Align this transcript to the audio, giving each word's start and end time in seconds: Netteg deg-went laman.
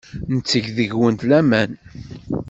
Netteg 0.33 0.65
deg-went 0.77 1.21
laman. 1.29 1.71